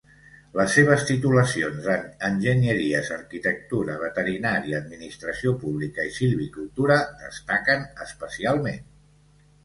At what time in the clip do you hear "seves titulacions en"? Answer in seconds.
0.75-2.05